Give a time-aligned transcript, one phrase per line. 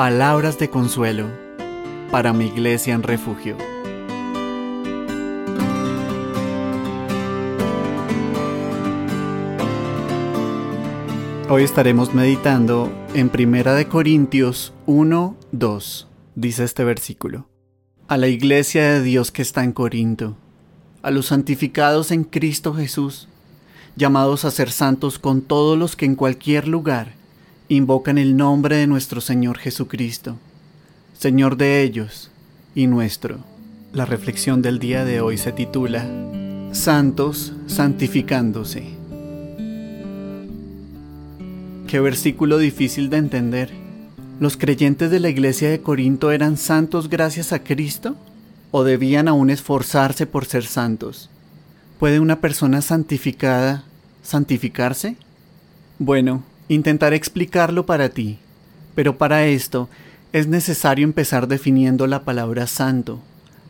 [0.00, 1.26] palabras de consuelo
[2.10, 3.58] para mi iglesia en refugio.
[11.50, 16.08] Hoy estaremos meditando en Primera de Corintios 1, 2.
[16.34, 17.50] Dice este versículo.
[18.08, 20.34] A la iglesia de Dios que está en Corinto,
[21.02, 23.28] a los santificados en Cristo Jesús,
[23.96, 27.19] llamados a ser santos con todos los que en cualquier lugar
[27.70, 30.36] invocan el nombre de nuestro Señor Jesucristo,
[31.16, 32.28] Señor de ellos
[32.74, 33.38] y nuestro.
[33.92, 36.04] La reflexión del día de hoy se titula
[36.72, 38.82] Santos santificándose.
[41.86, 43.70] Qué versículo difícil de entender.
[44.40, 48.16] ¿Los creyentes de la iglesia de Corinto eran santos gracias a Cristo?
[48.72, 51.30] ¿O debían aún esforzarse por ser santos?
[52.00, 53.84] ¿Puede una persona santificada
[54.24, 55.14] santificarse?
[56.00, 58.38] Bueno, Intentaré explicarlo para ti,
[58.94, 59.88] pero para esto
[60.32, 63.18] es necesario empezar definiendo la palabra santo,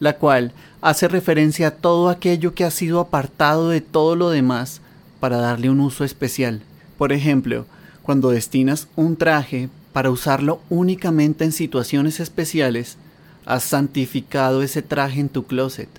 [0.00, 4.80] la cual hace referencia a todo aquello que ha sido apartado de todo lo demás
[5.20, 6.62] para darle un uso especial.
[6.96, 7.66] Por ejemplo,
[8.00, 12.96] cuando destinas un traje para usarlo únicamente en situaciones especiales,
[13.44, 15.90] has santificado ese traje en tu closet,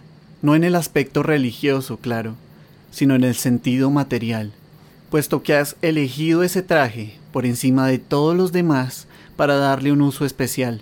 [0.42, 2.34] no en el aspecto religioso, claro,
[2.90, 4.52] sino en el sentido material
[5.10, 10.02] puesto que has elegido ese traje por encima de todos los demás para darle un
[10.02, 10.82] uso especial.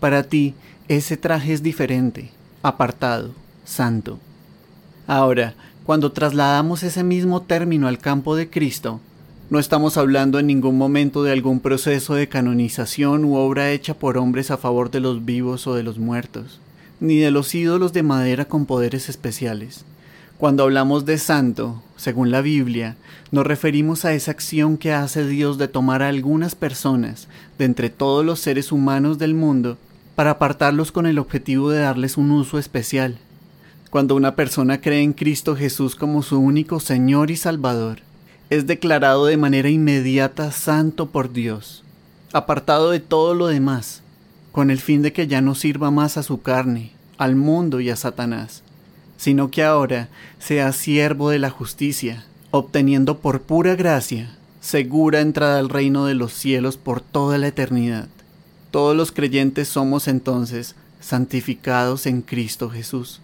[0.00, 0.54] Para ti,
[0.88, 2.30] ese traje es diferente,
[2.62, 3.30] apartado,
[3.64, 4.18] santo.
[5.06, 9.00] Ahora, cuando trasladamos ese mismo término al campo de Cristo,
[9.50, 14.16] no estamos hablando en ningún momento de algún proceso de canonización u obra hecha por
[14.16, 16.60] hombres a favor de los vivos o de los muertos,
[17.00, 19.84] ni de los ídolos de madera con poderes especiales.
[20.44, 22.98] Cuando hablamos de santo, según la Biblia,
[23.30, 27.88] nos referimos a esa acción que hace Dios de tomar a algunas personas de entre
[27.88, 29.78] todos los seres humanos del mundo
[30.14, 33.16] para apartarlos con el objetivo de darles un uso especial.
[33.88, 38.00] Cuando una persona cree en Cristo Jesús como su único Señor y Salvador,
[38.50, 41.84] es declarado de manera inmediata santo por Dios,
[42.34, 44.02] apartado de todo lo demás,
[44.52, 47.88] con el fin de que ya no sirva más a su carne, al mundo y
[47.88, 48.63] a Satanás
[49.24, 55.70] sino que ahora sea siervo de la justicia, obteniendo por pura gracia segura entrada al
[55.70, 58.06] reino de los cielos por toda la eternidad.
[58.70, 63.22] Todos los creyentes somos entonces santificados en Cristo Jesús.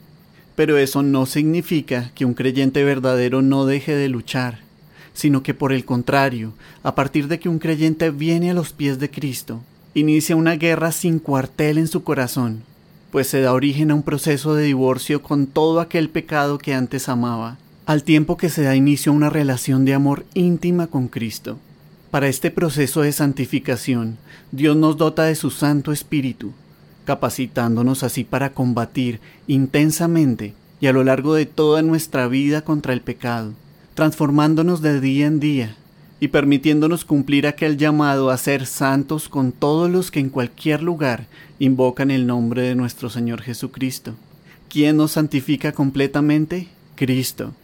[0.57, 4.61] Pero eso no significa que un creyente verdadero no deje de luchar,
[5.13, 8.99] sino que por el contrario, a partir de que un creyente viene a los pies
[8.99, 9.61] de Cristo,
[9.93, 12.63] inicia una guerra sin cuartel en su corazón,
[13.11, 17.09] pues se da origen a un proceso de divorcio con todo aquel pecado que antes
[17.09, 21.59] amaba, al tiempo que se da inicio a una relación de amor íntima con Cristo.
[22.11, 24.19] Para este proceso de santificación,
[24.53, 26.53] Dios nos dota de su Santo Espíritu,
[27.05, 33.01] capacitándonos así para combatir intensamente y a lo largo de toda nuestra vida contra el
[33.01, 33.53] pecado,
[33.95, 35.77] transformándonos de día en día
[36.21, 41.27] y permitiéndonos cumplir aquel llamado a ser santos con todos los que en cualquier lugar
[41.59, 44.15] invocan el nombre de nuestro Señor Jesucristo.
[44.69, 46.69] ¿Quién nos santifica completamente?
[46.95, 47.55] Cristo.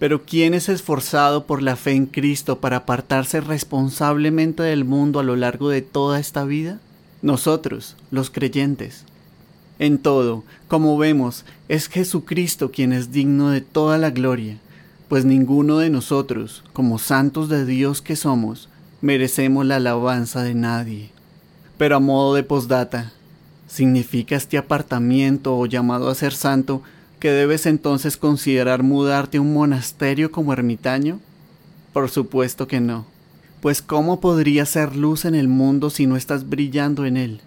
[0.00, 5.22] Pero ¿quién es esforzado por la fe en Cristo para apartarse responsablemente del mundo a
[5.22, 6.80] lo largo de toda esta vida?
[7.22, 9.04] Nosotros, los creyentes.
[9.78, 14.58] En todo, como vemos, es Jesucristo quien es digno de toda la gloria,
[15.12, 18.70] pues ninguno de nosotros, como santos de Dios que somos,
[19.02, 21.10] merecemos la alabanza de nadie.
[21.76, 23.12] Pero a modo de postdata,
[23.66, 26.80] ¿significa este apartamiento o llamado a ser santo
[27.20, 31.20] que debes entonces considerar mudarte a un monasterio como ermitaño?
[31.92, 33.04] Por supuesto que no,
[33.60, 37.42] pues ¿cómo podría ser luz en el mundo si no estás brillando en él?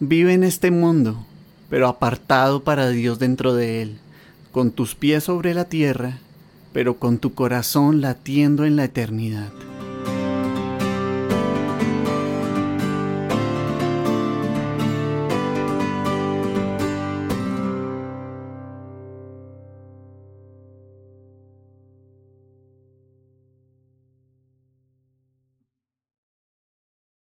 [0.00, 1.24] Vive en este mundo,
[1.70, 3.96] pero apartado para Dios dentro de él,
[4.52, 6.18] con tus pies sobre la tierra
[6.72, 9.50] pero con tu corazón latiendo en la eternidad.